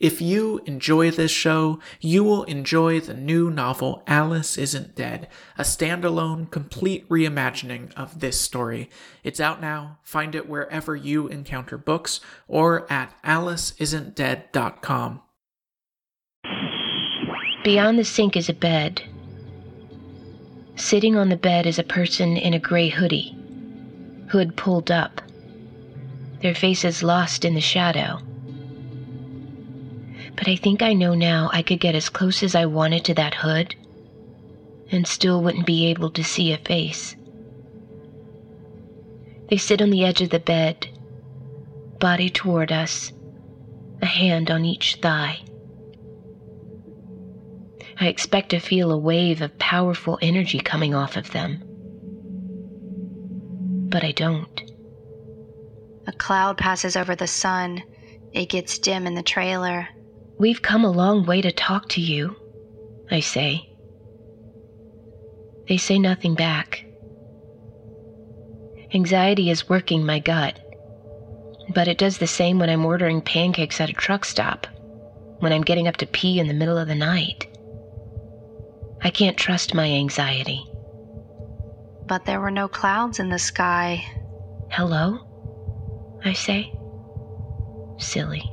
[0.00, 5.62] If you enjoy this show, you will enjoy the new novel Alice Isn't Dead, a
[5.62, 8.88] standalone, complete reimagining of this story.
[9.22, 9.98] It's out now.
[10.02, 15.20] Find it wherever you encounter books or at aliceisn'tdead.com.
[17.62, 19.02] Beyond the sink is a bed.
[20.76, 23.36] Sitting on the bed is a person in a gray hoodie,
[24.30, 25.20] hood pulled up,
[26.40, 28.18] their faces lost in the shadow
[30.40, 33.14] but I think I know now I could get as close as I wanted to
[33.14, 33.74] that hood
[34.90, 37.14] and still wouldn't be able to see a face.
[39.50, 40.88] They sit on the edge of the bed,
[41.98, 43.12] body toward us,
[44.00, 45.40] a hand on each thigh.
[48.00, 51.62] I expect to feel a wave of powerful energy coming off of them.
[53.90, 54.72] But I don't.
[56.06, 57.82] A cloud passes over the sun.
[58.32, 59.86] It gets dim in the trailer.
[60.40, 62.34] We've come a long way to talk to you,
[63.10, 63.68] I say.
[65.68, 66.82] They say nothing back.
[68.94, 70.58] Anxiety is working my gut,
[71.74, 74.66] but it does the same when I'm ordering pancakes at a truck stop,
[75.40, 77.46] when I'm getting up to pee in the middle of the night.
[79.02, 80.64] I can't trust my anxiety.
[82.06, 84.02] But there were no clouds in the sky.
[84.70, 85.18] Hello?
[86.24, 86.72] I say.
[87.98, 88.50] Silly.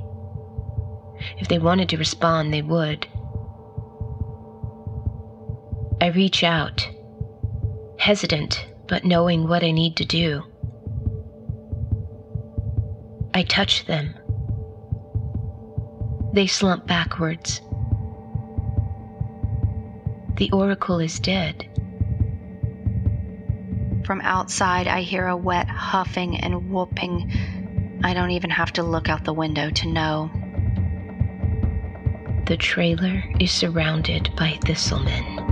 [1.37, 3.07] If they wanted to respond, they would.
[5.99, 6.87] I reach out,
[7.97, 10.43] hesitant, but knowing what I need to do.
[13.33, 14.15] I touch them.
[16.33, 17.61] They slump backwards.
[20.37, 21.67] The oracle is dead.
[24.05, 27.99] From outside, I hear a wet huffing and whooping.
[28.03, 30.31] I don't even have to look out the window to know.
[32.47, 35.46] The trailer is surrounded by thistlemen.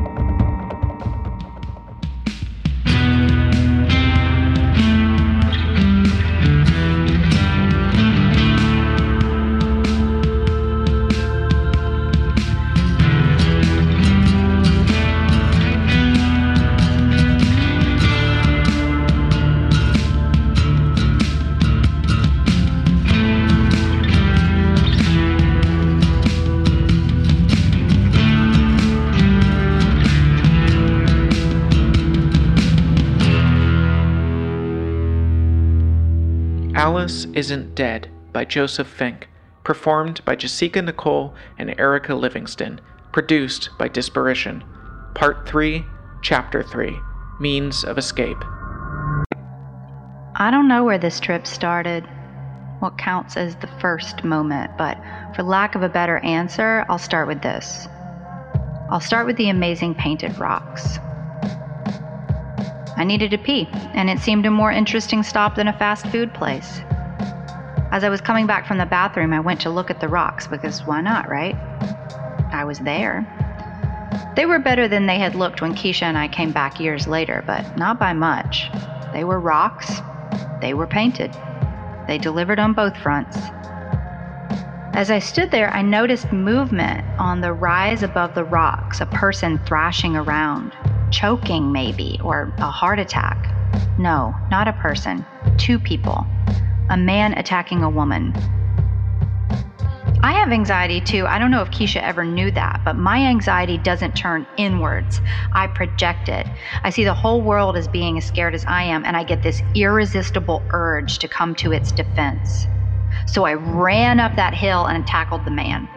[37.05, 39.29] Alice Isn't Dead by Joseph Fink,
[39.63, 44.63] performed by Jasika Nicole and Erica Livingston, produced by Disparition.
[45.13, 45.85] Part 3,
[46.23, 46.97] Chapter 3
[47.39, 48.43] Means of Escape.
[50.35, 52.03] I don't know where this trip started,
[52.79, 54.97] what counts as the first moment, but
[55.35, 57.87] for lack of a better answer, I'll start with this.
[58.89, 60.97] I'll start with the amazing painted rocks.
[62.97, 66.33] I needed to pee, and it seemed a more interesting stop than a fast food
[66.33, 66.81] place.
[67.91, 70.47] As I was coming back from the bathroom, I went to look at the rocks
[70.47, 71.55] because why not, right?
[72.53, 73.25] I was there.
[74.35, 77.43] They were better than they had looked when Keisha and I came back years later,
[77.45, 78.69] but not by much.
[79.13, 80.01] They were rocks,
[80.61, 81.35] they were painted.
[82.07, 83.37] They delivered on both fronts.
[84.93, 89.57] As I stood there, I noticed movement on the rise above the rocks, a person
[89.65, 90.73] thrashing around
[91.11, 93.51] choking, maybe, or a heart attack.
[93.97, 95.25] No, not a person,
[95.57, 96.25] two people.
[96.89, 98.33] A man attacking a woman.
[100.21, 101.27] I have anxiety too.
[101.27, 105.21] I don't know if Keisha ever knew that, but my anxiety doesn't turn inwards.
[105.53, 106.47] I project it.
[106.83, 109.43] I see the whole world as being as scared as I am, and I get
[109.43, 112.65] this irresistible urge to come to its defense.
[113.27, 115.87] So I ran up that hill and tackled the man.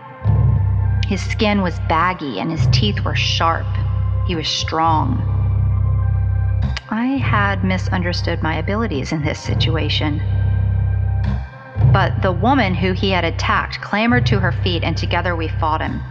[1.06, 3.66] His skin was baggy and his teeth were sharp.
[4.28, 5.22] He was strong.
[6.90, 10.20] I had misunderstood my abilities in this situation.
[11.94, 15.80] But the woman who he had attacked clambered to her feet, and together we fought
[15.80, 16.02] him.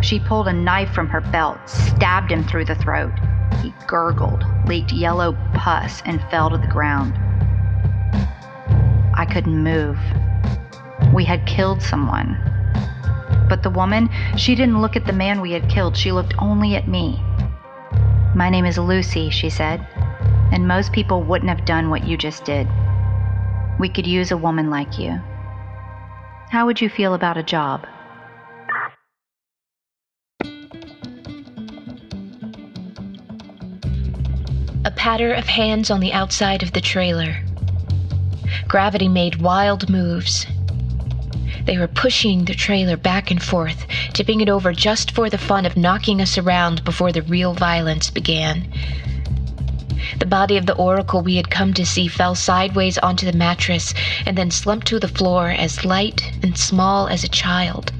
[0.00, 3.12] She pulled a knife from her belt, stabbed him through the throat.
[3.60, 7.14] He gurgled, leaked yellow pus, and fell to the ground.
[9.12, 9.98] I couldn't move.
[11.12, 12.38] We had killed someone.
[13.48, 16.76] But the woman, she didn't look at the man we had killed, she looked only
[16.76, 17.20] at me.
[18.36, 19.86] My name is Lucy, she said,
[20.50, 22.66] and most people wouldn't have done what you just did.
[23.78, 25.20] We could use a woman like you.
[26.50, 27.86] How would you feel about a job?
[34.84, 37.36] A patter of hands on the outside of the trailer.
[38.66, 40.44] Gravity made wild moves.
[41.64, 45.66] They were pushing the trailer back and forth, tipping it over just for the fun
[45.66, 48.66] of knocking us around before the real violence began.
[50.18, 53.94] The body of the oracle we had come to see fell sideways onto the mattress
[54.26, 57.92] and then slumped to the floor as light and small as a child.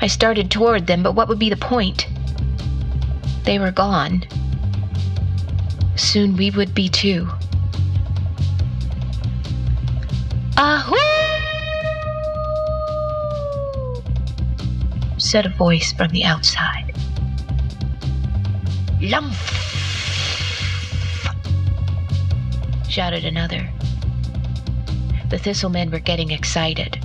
[0.00, 2.06] I started toward them, but what would be the point?
[3.44, 4.24] They were gone.
[5.96, 7.28] Soon we would be too.
[10.56, 11.01] Ahoo!
[15.32, 16.92] Said a voice from the outside.
[19.00, 19.34] Lumph!
[22.86, 23.66] shouted another.
[25.30, 27.02] The thistlemen were getting excited.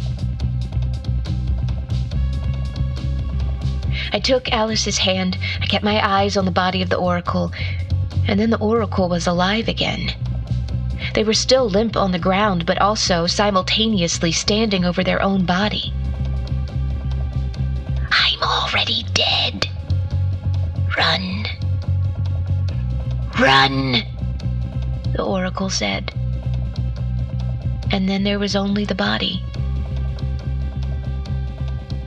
[4.11, 7.53] I took Alice's hand, I kept my eyes on the body of the oracle,
[8.27, 10.11] and then the oracle was alive again.
[11.13, 15.93] They were still limp on the ground, but also simultaneously standing over their own body.
[18.67, 19.67] Already dead.
[20.97, 21.45] Run.
[23.39, 24.03] Run
[25.17, 26.13] the oracle said.
[27.91, 29.43] And then there was only the body.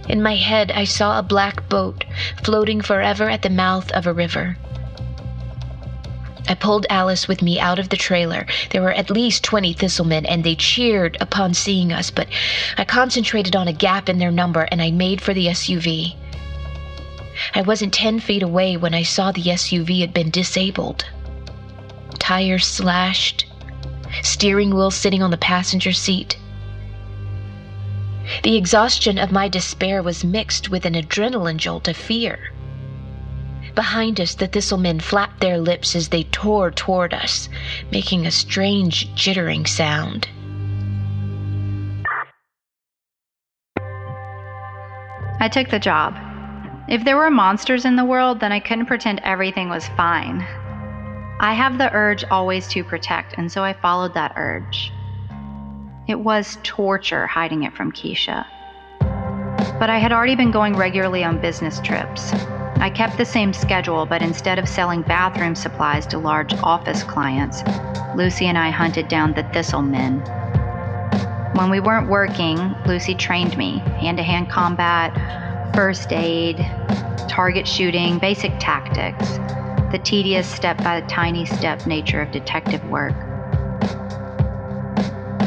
[0.08, 2.04] In my head, I saw a black boat
[2.42, 4.56] floating forever at the mouth of a river.
[6.48, 8.46] I pulled Alice with me out of the trailer.
[8.70, 12.28] There were at least 20 thistlemen, and they cheered upon seeing us, but
[12.76, 16.16] I concentrated on a gap in their number and I made for the SUV.
[17.54, 21.04] I wasn't 10 feet away when I saw the SUV had been disabled
[22.30, 23.44] tires slashed,
[24.22, 26.36] steering wheel sitting on the passenger seat.
[28.44, 32.52] The exhaustion of my despair was mixed with an adrenaline jolt of fear.
[33.74, 37.48] Behind us, the thistlemen flapped their lips as they tore toward us,
[37.90, 40.28] making a strange, jittering sound.
[45.42, 46.29] I took the job.
[46.90, 50.40] If there were monsters in the world, then I couldn't pretend everything was fine.
[51.38, 54.92] I have the urge always to protect, and so I followed that urge.
[56.08, 58.44] It was torture hiding it from Keisha.
[59.78, 62.32] But I had already been going regularly on business trips.
[62.80, 67.62] I kept the same schedule, but instead of selling bathroom supplies to large office clients,
[68.16, 70.18] Lucy and I hunted down the thistle men.
[71.54, 75.16] When we weren't working, Lucy trained me hand to hand combat,
[75.74, 76.58] first aid,
[77.28, 79.38] target shooting, basic tactics
[79.90, 83.14] the tedious step by tiny step nature of detective work.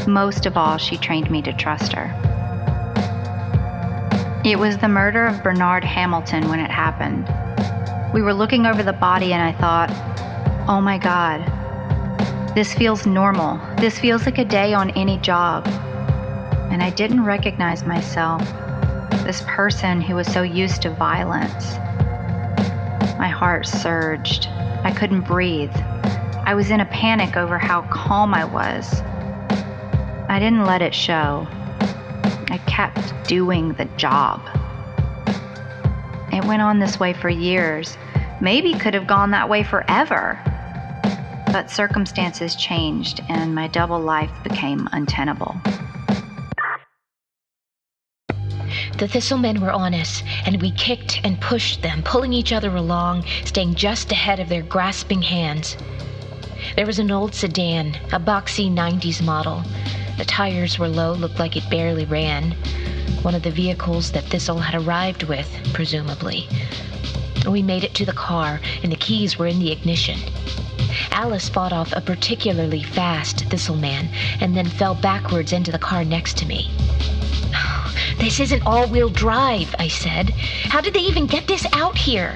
[0.06, 2.12] Most of all, she trained me to trust her.
[4.44, 7.26] It was the murder of Bernard Hamilton when it happened.
[8.14, 9.90] We were looking over the body, and I thought,
[10.68, 11.40] oh my God,
[12.54, 13.62] this feels normal.
[13.78, 15.66] This feels like a day on any job.
[16.70, 18.42] And I didn't recognize myself,
[19.24, 21.78] this person who was so used to violence.
[23.18, 24.48] My heart surged.
[24.84, 25.74] I couldn't breathe.
[26.46, 29.02] I was in a panic over how calm I was.
[30.30, 31.48] I didn't let it show.
[32.50, 34.42] I kept doing the job.
[36.34, 37.98] It went on this way for years.
[38.42, 40.40] Maybe could have gone that way forever.
[41.52, 45.62] But circumstances changed and my double life became untenable.
[48.98, 52.76] The thistle men were on us, and we kicked and pushed them, pulling each other
[52.76, 55.76] along, staying just ahead of their grasping hands.
[56.76, 59.64] There was an old sedan, a boxy 90s model.
[60.18, 62.52] The tires were low, looked like it barely ran.
[63.24, 66.48] One of the vehicles that Thistle had arrived with, presumably.
[67.48, 70.20] We made it to the car, and the keys were in the ignition.
[71.12, 74.10] Alice fought off a particularly fast Thistle man,
[74.40, 76.70] and then fell backwards into the car next to me.
[78.18, 80.30] This isn't all wheel drive, I said.
[80.30, 82.34] How did they even get this out here?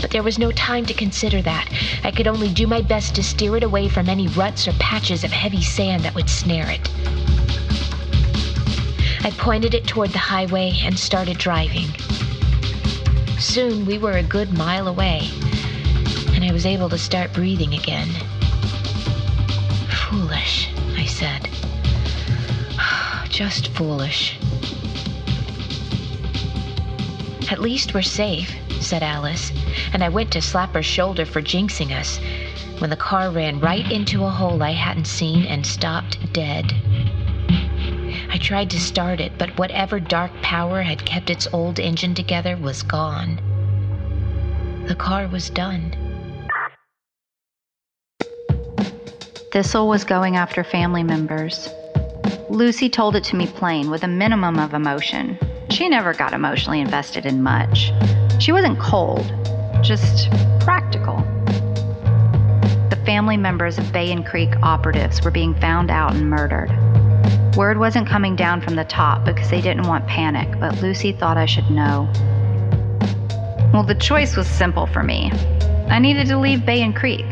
[0.00, 1.68] But there was no time to consider that.
[2.04, 5.24] I could only do my best to steer it away from any ruts or patches
[5.24, 6.88] of heavy sand that would snare it.
[9.22, 11.88] I pointed it toward the highway and started driving.
[13.38, 15.28] Soon we were a good mile away,
[16.34, 18.08] and I was able to start breathing again.
[19.90, 21.49] Foolish, I said.
[23.40, 24.38] Just foolish.
[27.50, 29.50] At least we're safe, said Alice,
[29.94, 32.20] and I went to slap her shoulder for jinxing us
[32.80, 36.74] when the car ran right into a hole I hadn't seen and stopped dead.
[38.28, 42.58] I tried to start it, but whatever dark power had kept its old engine together
[42.58, 43.40] was gone.
[44.86, 45.96] The car was done.
[49.50, 51.70] Thistle was going after family members.
[52.50, 55.38] Lucy told it to me plain, with a minimum of emotion.
[55.70, 57.92] She never got emotionally invested in much.
[58.40, 59.24] She wasn't cold,
[59.82, 60.28] just
[60.58, 61.18] practical.
[62.90, 66.70] The family members of Bay and Creek operatives were being found out and murdered.
[67.56, 71.36] Word wasn't coming down from the top because they didn't want panic, but Lucy thought
[71.36, 72.10] I should know.
[73.72, 75.30] Well, the choice was simple for me.
[75.88, 77.26] I needed to leave Bay and Creek.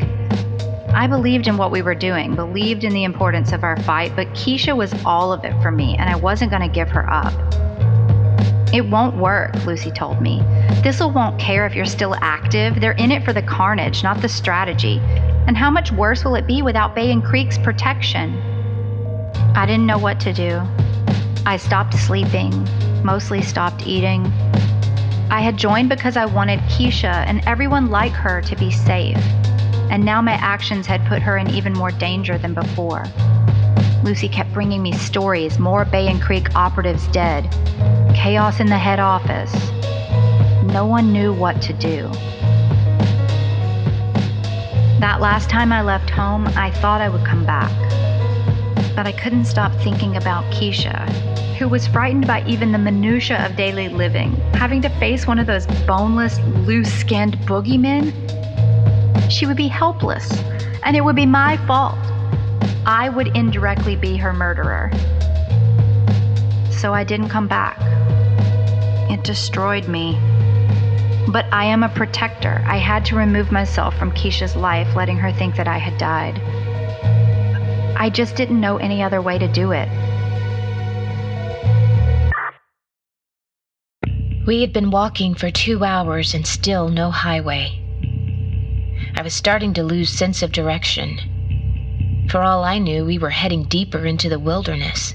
[0.94, 4.26] I believed in what we were doing, believed in the importance of our fight, but
[4.28, 7.32] Keisha was all of it for me, and I wasn't going to give her up.
[8.72, 10.42] It won't work, Lucy told me.
[10.82, 12.80] Thistle won't care if you're still active.
[12.80, 14.98] They're in it for the carnage, not the strategy.
[15.46, 18.36] And how much worse will it be without Bay and Creek's protection?
[19.54, 20.60] I didn't know what to do.
[21.46, 22.52] I stopped sleeping,
[23.02, 24.26] mostly stopped eating.
[25.30, 29.16] I had joined because I wanted Keisha and everyone like her to be safe,
[29.90, 33.04] and now my actions had put her in even more danger than before.
[34.02, 37.50] Lucy kept bringing me stories more Bay and Creek operatives dead,
[38.14, 39.52] chaos in the head office.
[40.72, 42.08] No one knew what to do.
[45.00, 47.72] That last time I left home, I thought I would come back
[48.98, 51.08] but I couldn't stop thinking about Keisha,
[51.56, 55.46] who was frightened by even the minutiae of daily living, having to face one of
[55.46, 58.12] those boneless, loose skinned boogeymen.
[59.28, 60.30] She would be helpless,
[60.82, 61.98] and it would be my fault.
[62.86, 64.90] I would indirectly be her murderer.
[66.70, 67.78] So I didn't come back.
[69.10, 70.18] It destroyed me.
[71.30, 72.62] But I am a protector.
[72.66, 76.40] I had to remove myself from Keisha's life, letting her think that I had died.
[77.96, 79.88] I just didn't know any other way to do it.
[84.46, 87.87] We had been walking for two hours and still no highway.
[89.18, 91.18] I was starting to lose sense of direction.
[92.30, 95.12] For all I knew, we were heading deeper into the wilderness.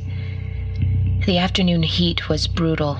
[1.25, 2.99] The afternoon heat was brutal.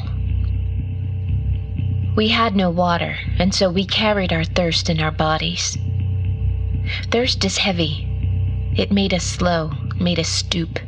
[2.15, 5.77] We had no water, and so we carried our thirst in our bodies.
[7.11, 8.07] Thirst is heavy,
[8.77, 10.79] it made us slow, made us stoop.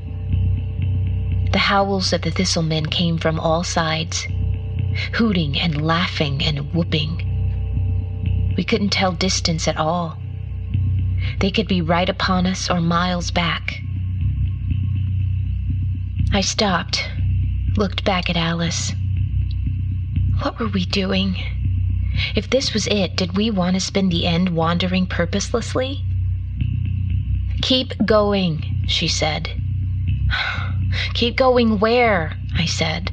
[1.52, 4.26] The howls of the thistlemen came from all sides,
[5.16, 7.25] hooting and laughing and whooping.
[8.58, 10.18] We couldn't tell distance at all.
[11.40, 13.82] They could be right upon us or miles back.
[16.34, 17.10] I stopped,
[17.76, 18.94] looked back at Alice.
[20.42, 21.38] What were we doing?
[22.36, 26.04] If this was it, did we want to spend the end wandering purposelessly?
[27.62, 29.50] Keep going, she said.
[31.14, 32.38] Keep going where?
[32.58, 33.12] I said.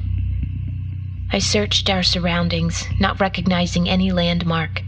[1.31, 4.83] I searched our surroundings, not recognizing any landmark.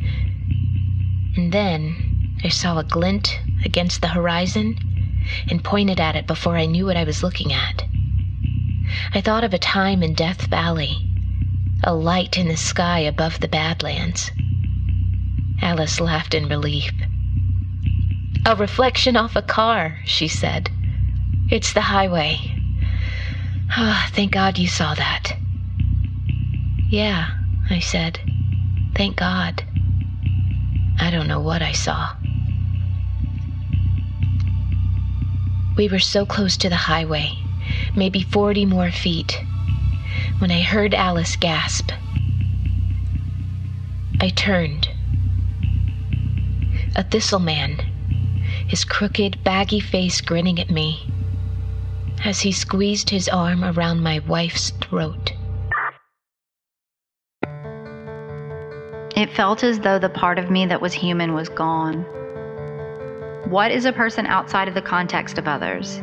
[1.36, 1.98] And then
[2.44, 4.78] I saw a glint against the horizon
[5.50, 7.84] and pointed at it before I knew what I was looking at.
[9.14, 11.00] I thought of a time in Death Valley,
[11.84, 14.32] a light in the sky above the Badlands.
[15.62, 16.92] Alice laughed in relief.
[18.46, 20.70] A reflection off a car, she said.
[21.50, 22.42] It's the highway.
[23.76, 25.38] Oh, thank God you saw that.
[26.88, 27.30] Yeah,
[27.70, 28.20] I said.
[28.94, 29.64] Thank God.
[31.00, 32.10] I don't know what I saw.
[35.76, 37.34] We were so close to the highway,
[37.96, 39.44] maybe 40 more feet,
[40.40, 41.92] when I heard Alice gasp.
[44.22, 44.88] I turned.
[46.96, 47.82] A thistle man
[48.68, 51.08] his crooked, baggy face grinning at me
[52.24, 55.34] as he squeezed his arm around my wife's throat.
[59.16, 62.04] It felt as though the part of me that was human was gone.
[63.50, 66.02] What is a person outside of the context of others?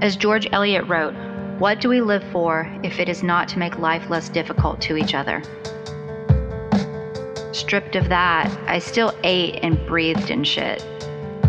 [0.00, 1.14] As George Eliot wrote,
[1.58, 4.96] what do we live for if it is not to make life less difficult to
[4.96, 5.42] each other?
[7.52, 10.84] Stripped of that, I still ate and breathed and shit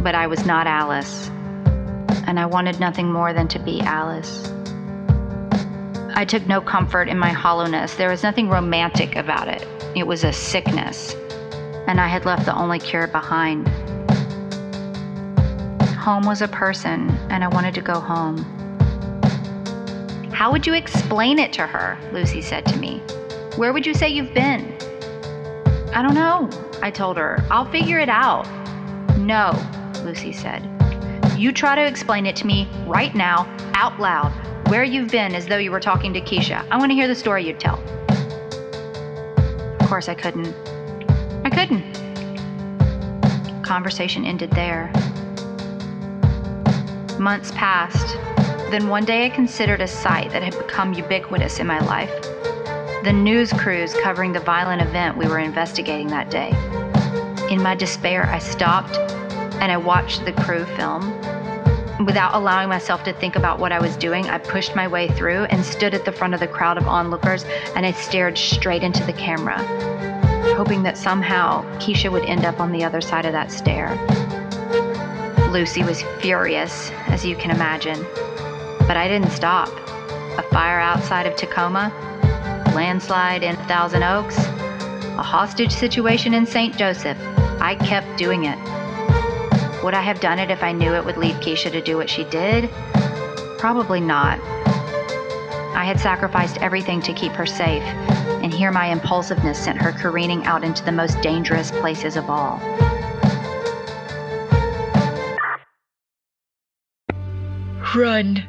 [0.07, 1.27] but I was not Alice.
[2.27, 4.51] And I wanted nothing more than to be Alice.
[6.15, 7.95] I took no comfort in my hollowness.
[7.95, 9.67] There was nothing romantic about it.
[9.97, 11.15] It was a sickness.
[11.87, 13.67] And I had left the only cure behind.
[15.97, 18.37] Home was a person, and I wanted to go home.
[20.31, 21.97] How would you explain it to her?
[22.13, 23.01] Lucy said to me.
[23.55, 24.71] Where would you say you've been?
[25.95, 26.47] I don't know,
[26.83, 27.43] I told her.
[27.49, 28.47] I'll figure it out.
[29.17, 29.51] No,
[30.03, 30.69] Lucy said.
[31.35, 34.31] You try to explain it to me right now, out loud,
[34.69, 36.63] where you've been as though you were talking to Keisha.
[36.69, 37.81] I want to hear the story you'd tell.
[39.87, 40.53] Of course, I couldn't.
[41.45, 41.81] I couldn't.
[43.63, 44.91] Conversation ended there.
[47.17, 48.17] Months passed.
[48.69, 52.11] Then one day I considered a sight that had become ubiquitous in my life
[53.05, 56.49] the news crews covering the violent event we were investigating that day.
[57.49, 58.97] In my despair, I stopped
[59.61, 61.03] and I watched the crew film.
[62.05, 65.45] Without allowing myself to think about what I was doing, I pushed my way through
[65.45, 67.43] and stood at the front of the crowd of onlookers
[67.75, 69.57] and I stared straight into the camera,
[70.55, 73.95] hoping that somehow Keisha would end up on the other side of that stare.
[75.51, 78.05] Lucy was furious, as you can imagine,
[78.87, 79.69] but I didn't stop.
[80.37, 81.91] A fire outside of Tacoma,
[82.67, 86.77] a landslide in Thousand Oaks, a hostage situation in St.
[86.77, 87.17] Joseph.
[87.59, 88.59] I kept doing it.
[89.83, 92.09] Would I have done it if I knew it would lead Keisha to do what
[92.09, 92.69] she did?
[93.57, 94.39] Probably not.
[95.75, 97.83] I had sacrificed everything to keep her safe,
[98.41, 102.59] and here my impulsiveness sent her careening out into the most dangerous places of all.
[107.95, 108.43] Run,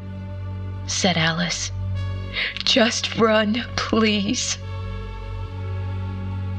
[0.86, 1.70] said Alice.
[2.64, 4.58] Just run, please.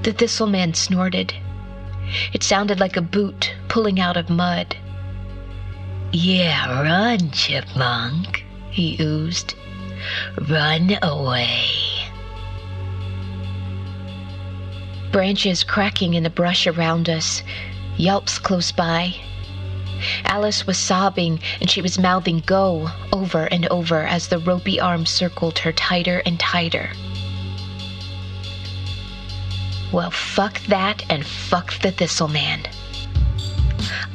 [0.03, 1.33] The Thistle Man snorted.
[2.33, 4.75] It sounded like a boot pulling out of mud.
[6.11, 9.55] Yeah, run, chipmunk, he oozed.
[10.49, 11.65] Run away.
[15.11, 17.43] Branches cracking in the brush around us,
[17.97, 19.15] yelps close by.
[20.23, 25.09] Alice was sobbing and she was mouthing go over and over as the ropey arms
[25.09, 26.91] circled her tighter and tighter.
[29.91, 32.67] Well, fuck that and fuck the Thistle Man.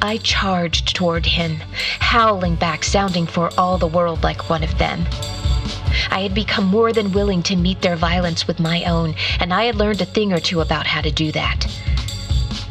[0.01, 1.57] I charged toward him,
[1.99, 5.05] howling back, sounding for all the world like one of them.
[6.11, 9.65] I had become more than willing to meet their violence with my own, and I
[9.65, 11.67] had learned a thing or two about how to do that.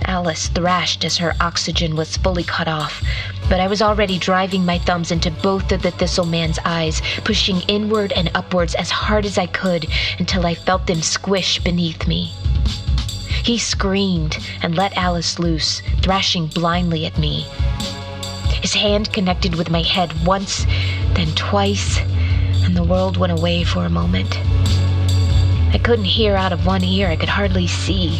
[0.06, 3.02] Alice thrashed as her oxygen was fully cut off,
[3.50, 7.60] but I was already driving my thumbs into both of the thistle man's eyes, pushing
[7.68, 9.86] inward and upwards as hard as I could
[10.18, 12.32] until I felt them squish beneath me.
[13.44, 17.42] He screamed and let Alice loose, thrashing blindly at me.
[18.62, 20.64] His hand connected with my head once,
[21.12, 21.98] then twice,
[22.64, 24.40] and the world went away for a moment.
[25.74, 28.18] I couldn't hear out of one ear, I could hardly see.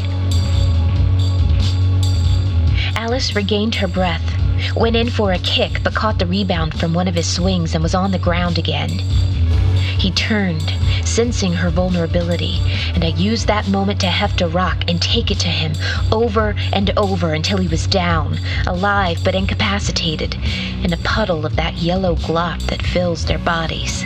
[2.95, 7.09] Alice regained her breath, went in for a kick, but caught the rebound from one
[7.09, 8.91] of his swings and was on the ground again.
[8.91, 10.71] He turned,
[11.15, 12.59] sensing her vulnerability,
[12.93, 15.73] and I used that moment to heft a rock and take it to him
[16.11, 20.35] over and over until he was down, alive but incapacitated,
[20.83, 24.05] in a puddle of that yellow glop that fills their bodies.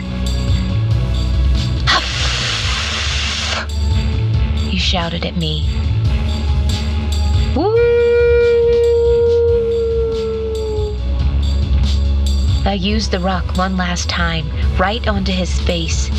[1.87, 2.05] Huff!
[4.69, 5.67] He shouted at me.
[7.55, 7.75] Woo!
[12.65, 16.11] I used the rock one last time, right onto his face,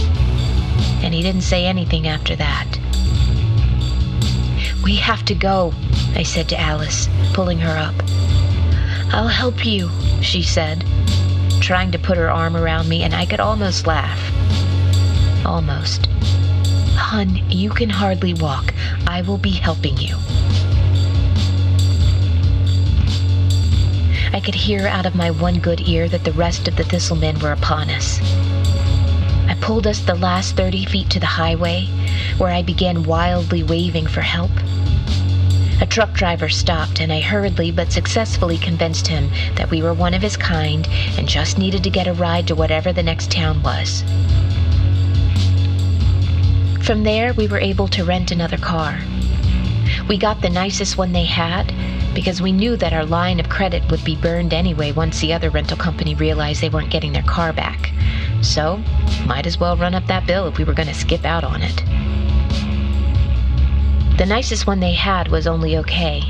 [1.03, 2.79] and he didn't say anything after that.
[4.83, 5.73] We have to go,
[6.15, 7.95] I said to Alice, pulling her up.
[9.13, 9.91] I'll help you,
[10.23, 10.85] she said,
[11.61, 14.21] trying to put her arm around me, and I could almost laugh.
[15.45, 16.07] Almost.
[16.97, 18.73] Hun, you can hardly walk.
[19.07, 20.17] I will be helping you.
[24.33, 27.39] I could hear out of my one good ear that the rest of the thistlemen
[27.41, 28.21] were upon us.
[29.71, 31.87] Pulled us the last 30 feet to the highway,
[32.39, 34.51] where I began wildly waving for help.
[35.81, 40.13] A truck driver stopped, and I hurriedly but successfully convinced him that we were one
[40.13, 43.63] of his kind and just needed to get a ride to whatever the next town
[43.63, 44.03] was.
[46.83, 48.99] From there, we were able to rent another car.
[50.09, 51.73] We got the nicest one they had
[52.15, 55.51] because we knew that our line of credit would be burned anyway once the other
[55.51, 57.93] rental company realized they weren't getting their car back.
[58.43, 58.83] So,
[59.27, 61.63] might as well run up that bill if we were going to skip out on
[61.63, 61.77] it.
[64.19, 66.23] The nicest one they had was only okay.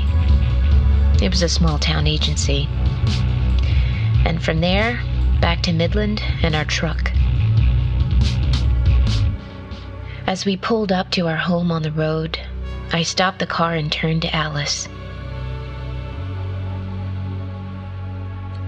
[1.21, 2.67] It was a small town agency.
[4.25, 5.01] And from there,
[5.41, 7.11] back to Midland and our truck.
[10.27, 12.39] As we pulled up to our home on the road,
[12.93, 14.87] I stopped the car and turned to Alice.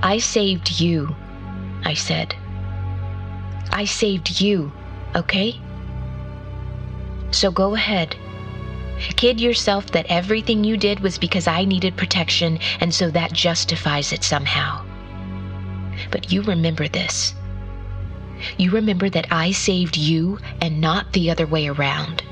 [0.06, 1.16] I saved you,
[1.86, 2.36] I said.
[3.72, 4.74] I saved you,
[5.16, 5.58] okay?
[7.32, 8.18] So go ahead.
[9.16, 14.12] Kid yourself that everything you did was because I needed protection, and so that justifies
[14.12, 14.84] it somehow.
[16.12, 17.34] But you remember this.
[18.58, 22.24] You remember that I saved you and not the other way around.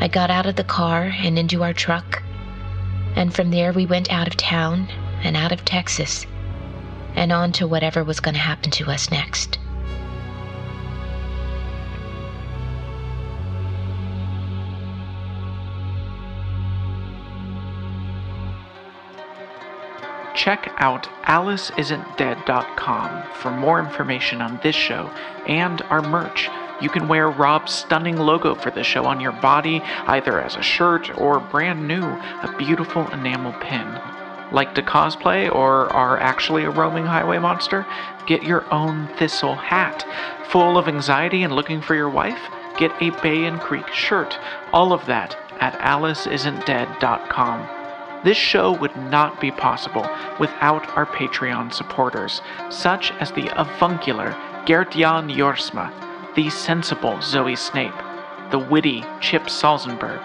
[0.00, 2.22] I got out of the car and into our truck
[3.16, 4.88] and from there we went out of town
[5.22, 6.26] and out of Texas.
[7.14, 9.58] and on to whatever was going to happen to us next.
[20.38, 25.10] check out AliceIsn'tDead.com for more information on this show
[25.48, 26.48] and our merch.
[26.80, 30.62] You can wear Rob's stunning logo for the show on your body, either as a
[30.62, 34.00] shirt or brand new, a beautiful enamel pin.
[34.52, 37.84] Like to cosplay or are actually a roaming highway monster?
[38.26, 40.06] Get your own thistle hat.
[40.50, 42.40] Full of anxiety and looking for your wife?
[42.78, 44.38] Get a Bay and Creek shirt.
[44.72, 47.68] All of that at AliceIsn'tDead.com.
[48.24, 50.08] This show would not be possible
[50.40, 54.36] without our Patreon supporters, such as the avuncular
[54.66, 55.92] Gert-Jan Jorsma,
[56.38, 58.00] the sensible Zoe Snape,
[58.52, 60.22] the witty Chip Salzenberg,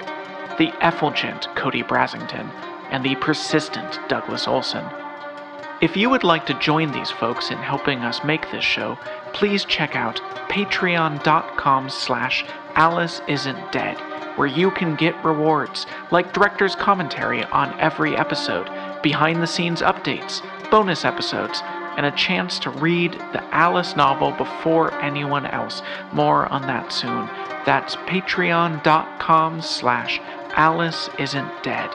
[0.59, 2.47] the effulgent Cody Brasington,
[2.91, 4.85] and the persistent Douglas Olson.
[5.81, 8.95] If you would like to join these folks in helping us make this show,
[9.33, 10.17] please check out
[10.49, 12.45] patreon.com slash
[12.75, 13.97] Alice Isn't Dead
[14.35, 18.69] where you can get rewards like director's commentary on every episode,
[19.01, 21.61] behind the scenes updates, bonus episodes,
[21.97, 25.81] and a chance to read the Alice novel before anyone else.
[26.11, 27.27] More on that soon.
[27.65, 30.19] That's patreon.com slash
[30.55, 31.89] Alice Isn't Dead.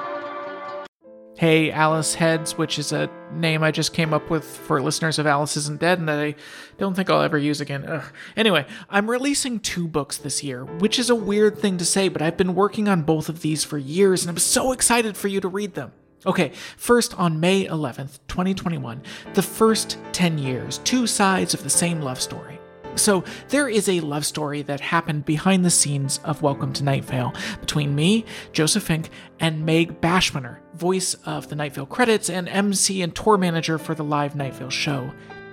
[1.39, 5.27] Hey, Alice Heads, which is a name I just came up with for listeners of
[5.29, 6.35] Alice Isn't Dead and that I
[6.79, 7.85] don't think I'll ever use again.
[7.87, 8.03] Ugh.
[8.37, 12.23] Anyway, I'm releasing two books this year, which is a weird thing to say, but
[12.23, 15.41] I've been working on both of these for years and I'm so excited for you
[15.41, 15.93] to read them.
[16.27, 19.01] Okay, first on May 11th, 2021,
[19.35, 22.59] The First 10 Years Two Sides of the Same Love Story.
[22.97, 27.05] So, there is a love story that happened behind the scenes of Welcome to Night
[27.05, 32.49] Vale between me, Joseph Fink, and Meg Bashwiner, voice of the Night Vale credits and
[32.49, 35.13] MC and tour manager for the live Night Vale show.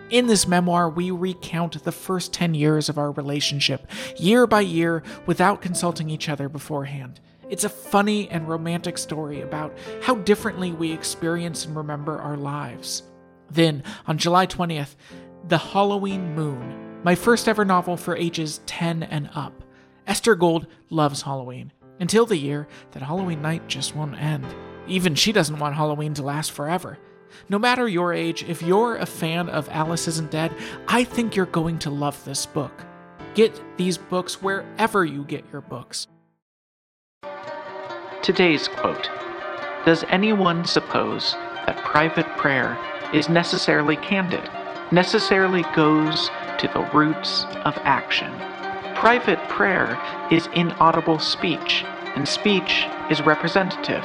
[0.10, 3.86] In this memoir, we recount the first 10 years of our relationship,
[4.18, 7.20] year by year, without consulting each other beforehand.
[7.50, 13.04] It's a funny and romantic story about how differently we experience and remember our lives.
[13.52, 14.96] Then, on July 20th,
[15.48, 19.64] The Halloween Moon my first ever novel for ages 10 and up.
[20.08, 24.44] Esther Gold loves Halloween, until the year that Halloween night just won't end.
[24.88, 26.98] Even she doesn't want Halloween to last forever.
[27.48, 30.52] No matter your age, if you're a fan of Alice Isn't Dead,
[30.88, 32.84] I think you're going to love this book.
[33.36, 36.08] Get these books wherever you get your books.
[38.26, 39.12] Today's quote
[39.86, 41.34] Does anyone suppose
[41.68, 42.76] that private prayer
[43.14, 44.50] is necessarily candid,
[44.92, 48.34] necessarily goes to the roots of action.
[48.96, 51.86] Private prayer is inaudible speech,
[52.16, 54.04] and speech is representative.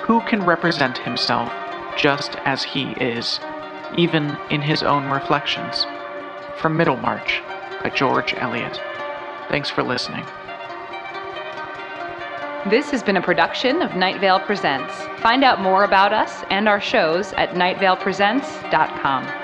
[0.00, 1.52] Who can represent himself
[1.96, 3.38] just as he is,
[3.96, 5.86] even in his own reflections?
[6.56, 7.40] From Middlemarch
[7.80, 8.80] by George Eliot.
[9.48, 10.24] Thanks for listening.
[12.70, 14.94] This has been a production of Night Vale Presents.
[15.20, 19.41] Find out more about us and our shows at nightvalepresents.com.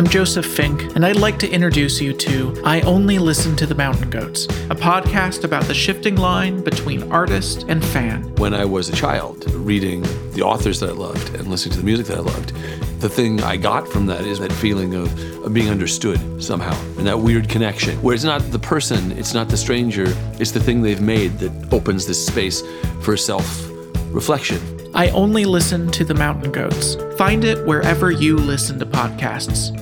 [0.00, 3.74] I'm Joseph Fink, and I'd like to introduce you to I Only Listen to the
[3.74, 8.22] Mountain Goats, a podcast about the shifting line between artist and fan.
[8.36, 10.00] When I was a child, reading
[10.32, 12.54] the authors that I loved and listening to the music that I loved,
[13.02, 17.06] the thing I got from that is that feeling of, of being understood somehow and
[17.06, 20.06] that weird connection where it's not the person, it's not the stranger,
[20.38, 22.62] it's the thing they've made that opens this space
[23.02, 23.68] for self
[24.06, 24.62] reflection.
[24.94, 26.96] I only listen to the Mountain Goats.
[27.18, 29.76] Find it wherever you listen to podcasts.